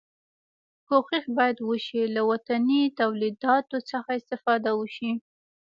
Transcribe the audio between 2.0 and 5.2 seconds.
له وطني تولیداتو څخه استفاده وشي.